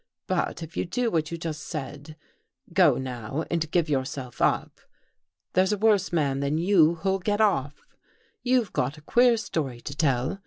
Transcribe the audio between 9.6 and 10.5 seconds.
to tell.